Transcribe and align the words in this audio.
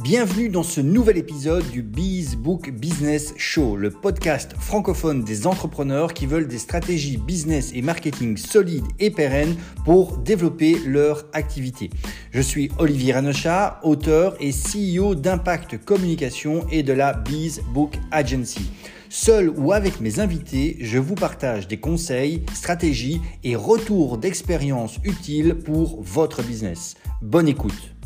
Bienvenue 0.00 0.48
dans 0.48 0.62
ce 0.62 0.80
nouvel 0.80 1.18
épisode 1.18 1.68
du 1.70 1.82
Biz 1.82 2.36
Book 2.36 2.70
Business 2.70 3.34
Show, 3.36 3.74
le 3.74 3.90
podcast 3.90 4.52
francophone 4.56 5.24
des 5.24 5.48
entrepreneurs 5.48 6.14
qui 6.14 6.26
veulent 6.26 6.46
des 6.46 6.58
stratégies 6.58 7.16
business 7.16 7.72
et 7.74 7.82
marketing 7.82 8.36
solides 8.36 8.86
et 9.00 9.10
pérennes 9.10 9.56
pour 9.84 10.18
développer 10.18 10.78
leur 10.86 11.24
activité. 11.32 11.90
Je 12.30 12.40
suis 12.40 12.70
Olivier 12.78 13.14
Ranochat, 13.14 13.80
auteur 13.82 14.36
et 14.38 14.52
CEO 14.52 15.16
d'Impact 15.16 15.84
Communication 15.84 16.64
et 16.70 16.84
de 16.84 16.92
la 16.92 17.14
Biz 17.14 17.62
Book 17.74 17.98
Agency. 18.12 18.70
Seul 19.08 19.50
ou 19.50 19.72
avec 19.72 20.00
mes 20.00 20.20
invités, 20.20 20.76
je 20.80 20.98
vous 20.98 21.16
partage 21.16 21.66
des 21.66 21.80
conseils, 21.80 22.44
stratégies 22.54 23.20
et 23.42 23.56
retours 23.56 24.18
d'expérience 24.18 25.00
utiles 25.02 25.56
pour 25.56 26.00
votre 26.00 26.44
business. 26.44 26.94
Bonne 27.20 27.48
écoute. 27.48 27.97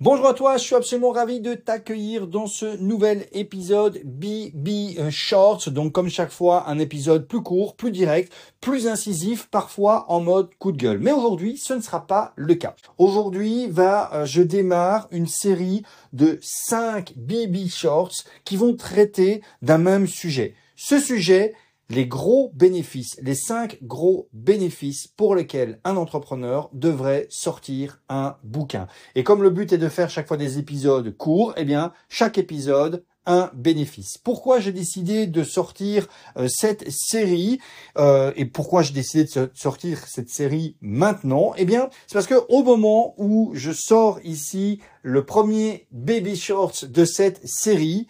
Bonjour 0.00 0.28
à 0.28 0.34
toi, 0.34 0.58
je 0.58 0.62
suis 0.62 0.76
absolument 0.76 1.10
ravi 1.10 1.40
de 1.40 1.54
t'accueillir 1.54 2.28
dans 2.28 2.46
ce 2.46 2.76
nouvel 2.76 3.26
épisode 3.32 4.00
BB 4.04 5.10
Shorts. 5.10 5.70
Donc 5.70 5.90
comme 5.92 6.08
chaque 6.08 6.30
fois, 6.30 6.68
un 6.68 6.78
épisode 6.78 7.26
plus 7.26 7.42
court, 7.42 7.74
plus 7.74 7.90
direct, 7.90 8.32
plus 8.60 8.86
incisif, 8.86 9.48
parfois 9.50 10.04
en 10.08 10.20
mode 10.20 10.54
coup 10.60 10.70
de 10.70 10.76
gueule. 10.76 11.00
Mais 11.00 11.10
aujourd'hui, 11.10 11.56
ce 11.56 11.74
ne 11.74 11.80
sera 11.80 12.06
pas 12.06 12.32
le 12.36 12.54
cas. 12.54 12.76
Aujourd'hui, 12.98 13.66
va, 13.66 14.14
euh, 14.14 14.24
je 14.24 14.40
démarre 14.40 15.08
une 15.10 15.26
série 15.26 15.82
de 16.12 16.38
5 16.42 17.14
BB 17.16 17.68
Shorts 17.68 18.22
qui 18.44 18.56
vont 18.56 18.76
traiter 18.76 19.42
d'un 19.62 19.78
même 19.78 20.06
sujet. 20.06 20.54
Ce 20.76 21.00
sujet, 21.00 21.54
les 21.90 22.06
gros 22.06 22.50
bénéfices, 22.54 23.18
les 23.22 23.34
cinq 23.34 23.78
gros 23.82 24.28
bénéfices 24.32 25.06
pour 25.06 25.34
lesquels 25.34 25.80
un 25.84 25.96
entrepreneur 25.96 26.68
devrait 26.72 27.26
sortir 27.30 28.02
un 28.08 28.36
bouquin. 28.44 28.88
Et 29.14 29.24
comme 29.24 29.42
le 29.42 29.50
but 29.50 29.72
est 29.72 29.78
de 29.78 29.88
faire 29.88 30.10
chaque 30.10 30.28
fois 30.28 30.36
des 30.36 30.58
épisodes 30.58 31.16
courts, 31.16 31.54
eh 31.56 31.64
bien, 31.64 31.92
chaque 32.08 32.38
épisode 32.38 33.04
un 33.28 33.50
bénéfice. 33.52 34.16
Pourquoi 34.16 34.58
j'ai 34.58 34.72
décidé 34.72 35.26
de 35.26 35.42
sortir 35.44 36.08
euh, 36.38 36.48
cette 36.48 36.90
série 36.90 37.60
euh, 37.98 38.32
et 38.36 38.46
pourquoi 38.46 38.82
j'ai 38.82 38.94
décidé 38.94 39.24
de 39.24 39.50
sortir 39.54 39.98
cette 40.08 40.30
série 40.30 40.76
maintenant? 40.80 41.52
Eh 41.58 41.66
bien, 41.66 41.90
c'est 42.06 42.14
parce 42.14 42.26
que 42.26 42.42
au 42.48 42.62
moment 42.62 43.14
où 43.18 43.50
je 43.52 43.70
sors 43.70 44.18
ici 44.24 44.80
le 45.02 45.26
premier 45.26 45.86
baby 45.92 46.36
shorts 46.36 46.86
de 46.88 47.04
cette 47.04 47.46
série, 47.46 48.08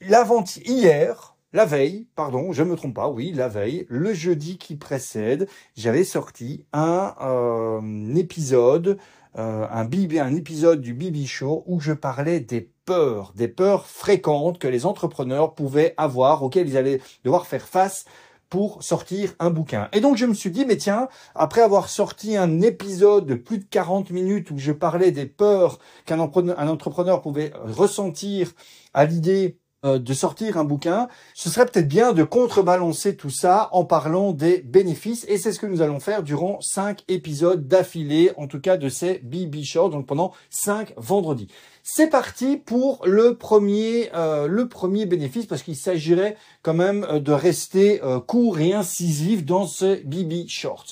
l'avant 0.00 0.44
hier, 0.64 1.36
la 1.52 1.64
veille, 1.64 2.06
pardon, 2.14 2.52
je 2.52 2.62
me 2.62 2.76
trompe 2.76 2.94
pas, 2.94 3.08
oui, 3.08 3.32
la 3.32 3.48
veille, 3.48 3.86
le 3.88 4.12
jeudi 4.12 4.58
qui 4.58 4.76
précède, 4.76 5.48
j'avais 5.76 6.04
sorti 6.04 6.66
un, 6.74 7.14
euh, 7.22 8.14
épisode, 8.16 8.98
euh, 9.38 9.66
un, 9.70 9.88
un 9.90 10.34
épisode 10.34 10.82
du 10.82 10.92
Bibi 10.92 11.26
Show 11.26 11.64
où 11.66 11.80
je 11.80 11.92
parlais 11.92 12.40
des 12.40 12.70
peurs, 12.84 13.32
des 13.34 13.48
peurs 13.48 13.86
fréquentes 13.86 14.58
que 14.58 14.68
les 14.68 14.84
entrepreneurs 14.84 15.54
pouvaient 15.54 15.94
avoir, 15.96 16.42
auxquelles 16.42 16.68
ils 16.68 16.76
allaient 16.76 17.00
devoir 17.24 17.46
faire 17.46 17.66
face 17.66 18.04
pour 18.50 18.82
sortir 18.82 19.34
un 19.38 19.50
bouquin. 19.50 19.88
Et 19.92 20.00
donc 20.00 20.16
je 20.16 20.26
me 20.26 20.34
suis 20.34 20.50
dit, 20.50 20.66
mais 20.66 20.76
tiens, 20.76 21.08
après 21.34 21.60
avoir 21.62 21.88
sorti 21.88 22.36
un 22.36 22.60
épisode 22.60 23.26
de 23.26 23.34
plus 23.34 23.58
de 23.58 23.64
40 23.64 24.10
minutes 24.10 24.50
où 24.50 24.58
je 24.58 24.72
parlais 24.72 25.12
des 25.12 25.26
peurs 25.26 25.78
qu'un 26.04 26.18
entrepreneur 26.18 27.20
pouvait 27.20 27.52
ressentir 27.64 28.52
à 28.94 29.04
l'idée 29.04 29.58
euh, 29.84 30.00
de 30.00 30.12
sortir 30.12 30.58
un 30.58 30.64
bouquin, 30.64 31.06
ce 31.34 31.48
serait 31.48 31.64
peut-être 31.64 31.86
bien 31.86 32.12
de 32.12 32.24
contrebalancer 32.24 33.14
tout 33.14 33.30
ça 33.30 33.68
en 33.70 33.84
parlant 33.84 34.32
des 34.32 34.58
bénéfices 34.58 35.24
et 35.28 35.38
c'est 35.38 35.52
ce 35.52 35.60
que 35.60 35.66
nous 35.66 35.82
allons 35.82 36.00
faire 36.00 36.24
durant 36.24 36.60
cinq 36.60 37.04
épisodes 37.06 37.68
d'affilée, 37.68 38.32
en 38.36 38.48
tout 38.48 38.60
cas 38.60 38.76
de 38.76 38.88
ces 38.88 39.20
BB 39.20 39.62
Shorts, 39.62 39.90
donc 39.90 40.06
pendant 40.06 40.32
cinq 40.50 40.94
vendredis. 40.96 41.46
C'est 41.84 42.08
parti 42.08 42.56
pour 42.56 43.06
le 43.06 43.36
premier, 43.36 44.10
euh, 44.14 44.48
le 44.48 44.68
premier 44.68 45.06
bénéfice 45.06 45.46
parce 45.46 45.62
qu'il 45.62 45.76
s'agirait 45.76 46.36
quand 46.62 46.74
même 46.74 47.04
euh, 47.04 47.20
de 47.20 47.30
rester 47.30 48.00
court 48.26 48.58
et 48.58 48.72
incisif 48.72 49.44
dans 49.44 49.66
ce 49.66 50.02
BB 50.04 50.48
Shorts. 50.48 50.86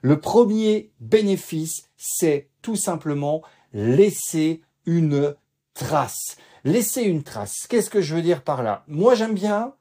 Le 0.00 0.18
premier 0.18 0.90
bénéfice, 0.98 1.84
c'est 1.96 2.48
tout 2.60 2.74
simplement 2.74 3.42
laisser 3.72 4.62
une 4.84 5.36
trace 5.74 6.36
laisser 6.64 7.02
une 7.02 7.22
trace. 7.22 7.66
Qu'est-ce 7.68 7.90
que 7.90 8.00
je 8.00 8.14
veux 8.14 8.22
dire 8.22 8.42
par 8.42 8.62
là? 8.62 8.84
Moi, 8.86 9.14
j'aime 9.14 9.34
bien 9.34 9.74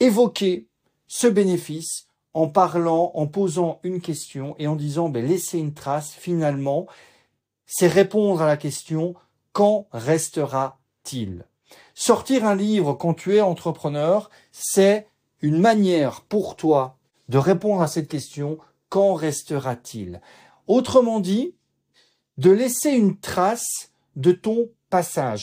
évoquer 0.00 0.66
ce 1.06 1.26
bénéfice 1.26 2.06
en 2.32 2.48
parlant, 2.48 3.12
en 3.14 3.26
posant 3.26 3.78
une 3.84 4.00
question 4.00 4.56
et 4.58 4.66
en 4.66 4.74
disant, 4.74 5.08
ben, 5.08 5.24
laisser 5.24 5.58
une 5.58 5.74
trace, 5.74 6.12
finalement, 6.12 6.86
c'est 7.66 7.88
répondre 7.88 8.42
à 8.42 8.46
la 8.46 8.56
question, 8.56 9.14
quand 9.52 9.86
restera-t-il? 9.92 11.46
Sortir 11.94 12.44
un 12.44 12.56
livre 12.56 12.94
quand 12.94 13.14
tu 13.14 13.36
es 13.36 13.40
entrepreneur, 13.40 14.30
c'est 14.50 15.06
une 15.40 15.60
manière 15.60 16.22
pour 16.22 16.56
toi 16.56 16.96
de 17.28 17.38
répondre 17.38 17.82
à 17.82 17.86
cette 17.86 18.08
question, 18.08 18.58
quand 18.88 19.14
restera-t-il? 19.14 20.20
Autrement 20.66 21.20
dit, 21.20 21.54
de 22.36 22.50
laisser 22.50 22.90
une 22.90 23.16
trace 23.16 23.92
de 24.16 24.32
ton 24.32 24.68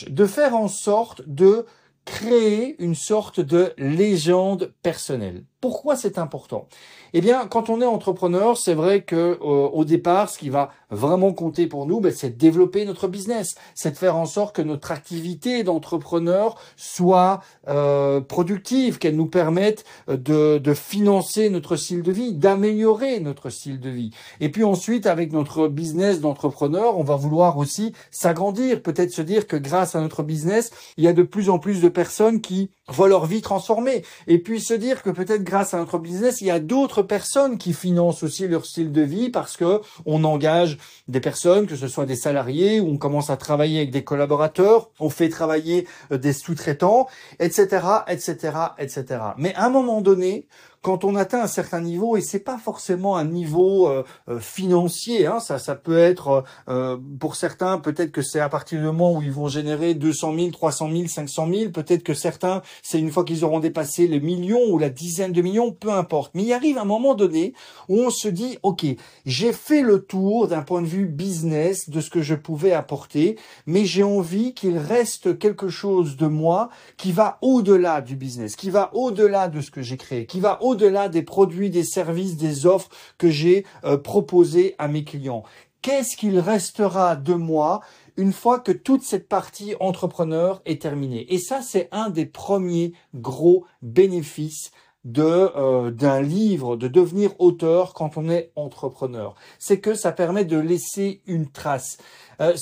de 0.08 0.26
faire 0.26 0.56
en 0.56 0.68
sorte 0.68 1.22
de 1.26 1.66
créer 2.04 2.76
une 2.82 2.94
sorte 2.94 3.40
de 3.40 3.72
légende 3.76 4.72
personnelle. 4.82 5.44
Pourquoi 5.62 5.94
c'est 5.94 6.18
important? 6.18 6.66
Eh 7.14 7.20
bien, 7.20 7.46
quand 7.46 7.70
on 7.70 7.80
est 7.80 7.86
entrepreneur, 7.86 8.58
c'est 8.58 8.74
vrai 8.74 9.02
que 9.02 9.14
euh, 9.14 9.36
au 9.40 9.84
départ, 9.84 10.28
ce 10.28 10.36
qui 10.36 10.48
va 10.48 10.70
vraiment 10.90 11.32
compter 11.32 11.68
pour 11.68 11.86
nous, 11.86 12.00
ben, 12.00 12.12
c'est 12.12 12.30
de 12.30 12.36
développer 12.36 12.84
notre 12.84 13.06
business, 13.06 13.54
c'est 13.76 13.92
de 13.92 13.96
faire 13.96 14.16
en 14.16 14.26
sorte 14.26 14.56
que 14.56 14.62
notre 14.62 14.90
activité 14.90 15.62
d'entrepreneur 15.62 16.58
soit 16.76 17.42
euh, 17.68 18.20
productive, 18.20 18.98
qu'elle 18.98 19.14
nous 19.14 19.28
permette 19.28 19.84
de, 20.08 20.58
de 20.58 20.74
financer 20.74 21.48
notre 21.48 21.76
style 21.76 22.02
de 22.02 22.10
vie, 22.10 22.32
d'améliorer 22.32 23.20
notre 23.20 23.48
style 23.48 23.78
de 23.78 23.90
vie. 23.90 24.10
Et 24.40 24.48
puis 24.48 24.64
ensuite, 24.64 25.06
avec 25.06 25.32
notre 25.32 25.68
business 25.68 26.20
d'entrepreneur, 26.20 26.98
on 26.98 27.04
va 27.04 27.14
vouloir 27.14 27.56
aussi 27.56 27.92
s'agrandir, 28.10 28.82
peut-être 28.82 29.12
se 29.12 29.22
dire 29.22 29.46
que 29.46 29.56
grâce 29.56 29.94
à 29.94 30.00
notre 30.00 30.24
business, 30.24 30.72
il 30.96 31.04
y 31.04 31.08
a 31.08 31.12
de 31.12 31.22
plus 31.22 31.50
en 31.50 31.60
plus 31.60 31.80
de 31.80 31.88
personnes 31.88 32.40
qui 32.40 32.70
voient 32.88 33.08
leur 33.08 33.26
vie 33.26 33.42
transformée, 33.42 34.02
et 34.26 34.38
puis 34.38 34.60
se 34.60 34.74
dire 34.74 35.04
que 35.04 35.10
peut-être 35.10 35.44
grâce 35.52 35.74
à 35.74 35.76
notre 35.76 35.98
business, 35.98 36.40
il 36.40 36.46
y 36.46 36.50
a 36.50 36.60
d'autres 36.60 37.02
personnes 37.02 37.58
qui 37.58 37.74
financent 37.74 38.22
aussi 38.22 38.48
leur 38.48 38.64
style 38.64 38.90
de 38.90 39.02
vie 39.02 39.28
parce 39.28 39.58
que 39.58 39.82
on 40.06 40.24
engage 40.24 40.78
des 41.08 41.20
personnes, 41.20 41.66
que 41.66 41.76
ce 41.76 41.88
soit 41.88 42.06
des 42.06 42.16
salariés, 42.16 42.80
on 42.80 42.96
commence 42.96 43.28
à 43.28 43.36
travailler 43.36 43.80
avec 43.80 43.90
des 43.90 44.02
collaborateurs, 44.02 44.88
on 44.98 45.10
fait 45.10 45.28
travailler 45.28 45.86
euh, 46.10 46.16
des 46.16 46.32
sous-traitants, 46.32 47.06
etc., 47.38 47.86
etc., 48.08 48.36
etc. 48.78 49.04
Mais 49.36 49.54
à 49.54 49.66
un 49.66 49.68
moment 49.68 50.00
donné, 50.00 50.46
quand 50.82 51.04
on 51.04 51.14
atteint 51.14 51.40
un 51.40 51.46
certain 51.46 51.80
niveau, 51.80 52.16
et 52.16 52.20
c'est 52.20 52.40
pas 52.40 52.58
forcément 52.58 53.16
un 53.16 53.24
niveau 53.24 53.88
euh, 53.88 54.02
euh, 54.28 54.40
financier, 54.40 55.26
hein, 55.26 55.38
ça, 55.38 55.60
ça 55.60 55.76
peut 55.76 55.96
être 55.96 56.42
euh, 56.68 56.98
pour 57.20 57.36
certains, 57.36 57.78
peut-être 57.78 58.10
que 58.10 58.20
c'est 58.20 58.40
à 58.40 58.48
partir 58.48 58.80
du 58.80 58.84
moment 58.84 59.16
où 59.16 59.22
ils 59.22 59.30
vont 59.30 59.46
générer 59.46 59.94
200 59.94 60.34
000, 60.36 60.50
300 60.50 60.90
000, 60.90 61.06
500 61.06 61.48
000, 61.52 61.70
peut-être 61.70 62.02
que 62.02 62.14
certains, 62.14 62.62
c'est 62.82 62.98
une 62.98 63.12
fois 63.12 63.24
qu'ils 63.24 63.44
auront 63.44 63.60
dépassé 63.60 64.08
le 64.08 64.18
million 64.18 64.58
ou 64.70 64.78
la 64.78 64.90
dizaine 64.90 65.30
de 65.30 65.40
millions, 65.40 65.70
peu 65.70 65.92
importe. 65.92 66.32
Mais 66.34 66.42
il 66.42 66.52
arrive 66.52 66.78
un 66.78 66.84
moment 66.84 67.14
donné 67.14 67.54
où 67.88 68.00
on 68.00 68.10
se 68.10 68.26
dit, 68.26 68.58
ok, 68.64 68.84
j'ai 69.24 69.52
fait 69.52 69.82
le 69.82 70.04
tour 70.04 70.48
d'un 70.48 70.62
point 70.62 70.82
de 70.82 70.88
vue 70.88 71.06
business 71.06 71.88
de 71.90 72.00
ce 72.00 72.10
que 72.10 72.22
je 72.22 72.34
pouvais 72.34 72.72
apporter, 72.72 73.38
mais 73.66 73.84
j'ai 73.84 74.02
envie 74.02 74.52
qu'il 74.52 74.78
reste 74.78 75.38
quelque 75.38 75.68
chose 75.68 76.16
de 76.16 76.26
moi 76.26 76.70
qui 76.96 77.12
va 77.12 77.38
au-delà 77.40 78.00
du 78.00 78.16
business, 78.16 78.56
qui 78.56 78.70
va 78.70 78.90
au-delà 78.94 79.46
de 79.46 79.60
ce 79.60 79.70
que 79.70 79.80
j'ai 79.80 79.96
créé, 79.96 80.26
qui 80.26 80.40
va 80.40 80.60
au 80.62 80.71
au-delà 80.72 81.08
des 81.08 81.22
produits, 81.22 81.70
des 81.70 81.84
services, 81.84 82.36
des 82.36 82.66
offres 82.66 82.90
que 83.18 83.30
j'ai 83.30 83.64
euh, 83.84 83.96
proposés 83.96 84.74
à 84.78 84.88
mes 84.88 85.04
clients. 85.04 85.44
Qu'est-ce 85.82 86.16
qu'il 86.16 86.38
restera 86.38 87.16
de 87.16 87.34
moi 87.34 87.80
une 88.16 88.32
fois 88.32 88.60
que 88.60 88.72
toute 88.72 89.02
cette 89.02 89.28
partie 89.28 89.74
entrepreneur 89.80 90.62
est 90.64 90.82
terminée? 90.82 91.32
Et 91.32 91.38
ça, 91.38 91.60
c'est 91.62 91.88
un 91.92 92.10
des 92.10 92.26
premiers 92.26 92.92
gros 93.14 93.64
bénéfices 93.82 94.70
de 95.04 95.50
euh, 95.56 95.90
d'un 95.90 96.22
livre, 96.22 96.76
de 96.76 96.86
devenir 96.88 97.32
auteur 97.40 97.92
quand 97.94 98.16
on 98.16 98.28
est 98.28 98.52
entrepreneur. 98.54 99.34
C'est 99.58 99.80
que 99.80 99.94
ça 99.94 100.12
permet 100.12 100.44
de 100.44 100.58
laisser 100.58 101.22
une 101.26 101.50
trace. 101.50 101.98
Euh, 102.40 102.54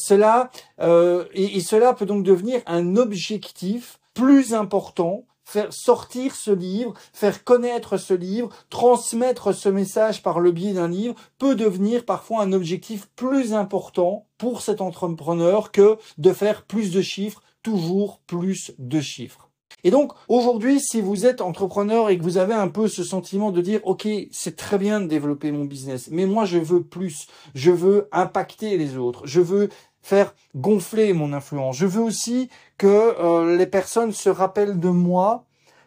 et, 1.35 1.61
cela 1.61 1.93
peut 1.95 2.07
donc 2.07 2.25
devenir 2.25 2.63
un 2.67 2.97
objectif 2.97 4.01
plus 4.15 4.55
important 4.55 5.25
faire 5.51 5.73
sortir 5.73 6.35
ce 6.37 6.53
livre, 6.53 6.95
faire 7.13 7.43
connaître 7.43 7.97
ce 7.97 8.15
livre, 8.15 8.51
transmettre 8.71 9.53
ce 9.53 9.69
message 9.69 10.23
par 10.23 10.39
le 10.39 10.53
biais 10.53 10.75
d'un 10.75 10.89
livre 10.89 11.17
peut 11.39 11.57
devenir 11.57 12.05
parfois 12.05 12.43
un 12.43 12.53
objectif 12.53 13.09
plus 13.17 13.53
important 13.53 14.27
pour 14.39 14.63
cet 14.63 14.81
entrepreneur 14.81 15.73
que 15.73 15.99
de 16.19 16.33
faire 16.33 16.63
plus 16.63 16.93
de 16.93 17.03
chiffres, 17.03 17.43
toujours 17.63 18.21
plus 18.27 18.73
de 18.79 19.01
chiffres. 19.01 19.51
Et 19.83 19.91
donc 19.91 20.13
aujourd'hui, 20.29 20.79
si 20.81 21.01
vous 21.01 21.27
êtes 21.27 21.41
entrepreneur 21.41 22.11
et 22.11 22.19
que 22.19 22.23
vous 22.23 22.37
avez 22.39 22.55
un 22.55 22.69
peu 22.69 22.87
ce 22.87 23.03
sentiment 23.03 23.51
de 23.51 23.61
dire, 23.61 23.81
OK, 23.85 24.07
c'est 24.31 24.57
très 24.57 24.79
bien 24.79 25.01
de 25.01 25.07
développer 25.07 25.53
mon 25.53 25.65
business, 25.65 26.09
mais 26.11 26.27
moi 26.27 26.45
je 26.45 26.59
veux 26.59 26.83
plus, 26.83 27.27
je 27.55 27.71
veux 27.71 28.09
impacter 28.13 28.77
les 28.77 28.97
autres, 28.97 29.27
je 29.27 29.41
veux 29.41 29.69
faire 30.03 30.35
gonfler 30.55 31.13
mon 31.13 31.33
influence, 31.33 31.77
je 31.77 31.87
veux 31.87 32.03
aussi 32.03 32.49
que 32.79 32.87
euh, 32.87 33.57
les 33.57 33.67
personnes 33.67 34.13
se 34.13 34.31
rappellent 34.31 34.81
de 34.81 34.89
moi, 34.89 35.45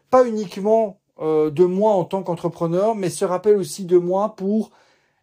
pas 0.09 0.27
uniquement 0.27 0.99
euh, 1.19 1.49
de 1.49 1.65
moi 1.65 1.93
en 1.93 2.05
tant 2.05 2.23
qu'entrepreneur, 2.23 2.95
mais 2.95 3.09
se 3.09 3.25
rappellent 3.25 3.57
aussi 3.57 3.85
de 3.85 3.97
moi 3.97 4.35
pour 4.35 4.71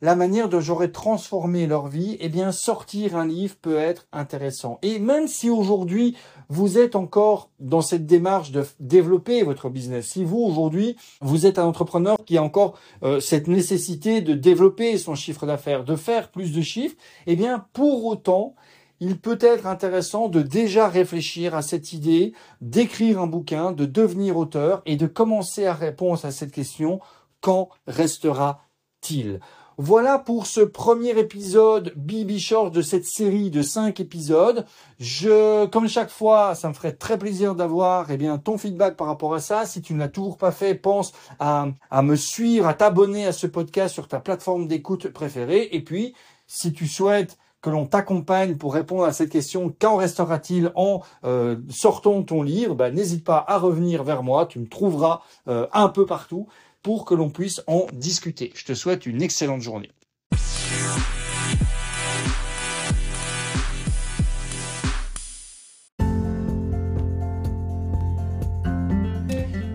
la 0.03 0.17
manière 0.17 0.49
dont 0.49 0.61
j'aurais 0.61 0.93
transformé 0.93 1.67
leur 1.67 1.89
vie, 1.89 2.17
eh 2.21 2.29
bien, 2.29 2.53
sortir 2.53 3.17
un 3.17 3.27
livre 3.27 3.57
peut 3.61 3.77
être 3.77 4.07
intéressant. 4.13 4.79
Et 4.83 4.99
même 4.99 5.29
si 5.29 5.51
aujourd'hui, 5.51 6.17
vous 6.49 6.79
êtes 6.79 6.97
encore 6.97 7.51
dans 7.59 7.83
cette 7.83 8.07
démarche 8.07 8.51
de 8.51 8.65
développer 8.79 9.43
votre 9.43 9.69
business, 9.69 10.07
si 10.07 10.25
vous, 10.25 10.39
aujourd'hui, 10.39 10.97
vous 11.21 11.47
êtes 11.47 11.59
un 11.59 11.67
entrepreneur 11.67 12.17
qui 12.25 12.39
a 12.39 12.43
encore 12.43 12.79
euh, 13.03 13.21
cette 13.21 13.47
nécessité 13.47 14.23
de 14.23 14.35
développer 14.35 14.97
son 14.97 15.15
chiffre 15.15 15.45
d'affaires, 15.45 15.85
de 15.85 15.97
faire 15.97 16.31
plus 16.31 16.53
de 16.53 16.63
chiffres, 16.63 16.97
eh 17.27 17.37
bien, 17.37 17.67
pour 17.75 18.07
autant, 18.07 18.55
il 19.01 19.19
peut 19.19 19.39
être 19.41 19.67
intéressant 19.67 20.29
de 20.29 20.43
déjà 20.43 20.89
réfléchir 20.89 21.55
à 21.55 21.63
cette 21.63 21.93
idée, 21.93 22.35
d'écrire 22.61 23.21
un 23.21 23.27
bouquin, 23.27 23.73
de 23.73 23.87
devenir 23.87 24.37
auteur 24.37 24.83
et 24.85 24.97
de 24.97 25.07
commencer 25.07 25.67
à 25.67 25.75
répondre 25.75 26.25
à 26.25 26.31
cette 26.31 26.53
question, 26.53 27.01
quand 27.41 27.71
restera-t-il? 27.87 29.41
Voilà 29.83 30.19
pour 30.19 30.45
ce 30.45 30.61
premier 30.61 31.19
épisode 31.19 31.95
Short 32.39 32.71
de 32.75 32.83
cette 32.83 33.07
série 33.07 33.49
de 33.51 33.63
5 33.63 33.99
épisodes. 33.99 34.67
Je, 34.99 35.65
comme 35.69 35.89
chaque 35.89 36.11
fois, 36.11 36.55
ça 36.55 36.69
me 36.69 36.75
ferait 36.75 36.93
très 36.93 37.17
plaisir 37.17 37.55
d'avoir 37.55 38.11
eh 38.11 38.19
bien 38.19 38.37
ton 38.37 38.59
feedback 38.59 38.99
par 38.99 39.07
rapport 39.07 39.33
à 39.33 39.41
ça. 39.41 39.65
Si 39.65 39.81
tu 39.81 39.95
ne 39.95 39.99
l'as 39.99 40.09
toujours 40.09 40.37
pas 40.37 40.53
fait, 40.53 40.75
pense 40.75 41.13
à 41.39 41.73
me 42.03 42.15
suivre, 42.15 42.67
à 42.67 42.75
t'abonner 42.75 43.25
à 43.25 43.33
ce 43.33 43.47
podcast 43.47 43.95
sur 43.95 44.07
ta 44.07 44.21
plateforme 44.21 44.69
d'écoute 44.69 45.09
préférée. 45.09 45.71
Et 45.73 45.83
puis, 45.83 46.15
si 46.47 46.75
tu 46.75 46.87
souhaites 46.87 47.39
que 47.63 47.71
l'on 47.71 47.87
t'accompagne 47.87 48.57
pour 48.57 48.75
répondre 48.75 49.05
à 49.05 49.13
cette 49.13 49.31
question, 49.31 49.75
quand 49.79 49.97
restera-t-il 49.97 50.73
en 50.75 51.03
euh, 51.25 51.57
sortant 51.69 52.23
ton 52.23 52.43
livre, 52.43 52.75
ben, 52.75 52.95
n'hésite 52.95 53.25
pas 53.25 53.45
à 53.47 53.59
revenir 53.59 54.03
vers 54.03 54.23
moi, 54.23 54.47
tu 54.47 54.59
me 54.59 54.67
trouveras 54.67 55.21
euh, 55.49 55.67
un 55.73 55.89
peu 55.89 56.07
partout 56.07 56.49
pour 56.83 57.05
que 57.05 57.15
l'on 57.15 57.31
puisse 57.31 57.63
en 57.67 57.87
discuter. 57.93 58.53
Je 58.55 58.65
te 58.65 58.75
souhaite 58.75 59.07
une 59.07 59.23
excellente 59.23 59.61
journée. 59.61 59.91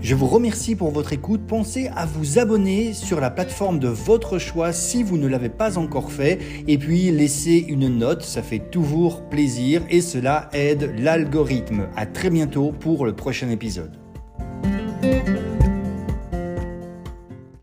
Je 0.05 0.13
vous 0.13 0.27
remercie 0.27 0.75
pour 0.75 0.91
votre 0.91 1.13
écoute. 1.13 1.47
Pensez 1.47 1.87
à 1.95 2.05
vous 2.05 2.37
abonner 2.37 2.93
sur 2.93 3.19
la 3.19 3.31
plateforme 3.31 3.79
de 3.79 3.87
votre 3.87 4.37
choix 4.37 4.71
si 4.71 5.01
vous 5.01 5.17
ne 5.17 5.25
l'avez 5.25 5.49
pas 5.49 5.79
encore 5.79 6.11
fait. 6.11 6.37
Et 6.67 6.77
puis 6.77 7.09
laissez 7.09 7.65
une 7.67 7.87
note, 7.87 8.21
ça 8.21 8.43
fait 8.43 8.69
toujours 8.69 9.27
plaisir 9.29 9.81
et 9.89 10.01
cela 10.01 10.47
aide 10.53 10.93
l'algorithme. 10.99 11.87
À 11.95 12.05
très 12.05 12.29
bientôt 12.29 12.71
pour 12.71 13.07
le 13.07 13.15
prochain 13.15 13.49
épisode. 13.49 14.04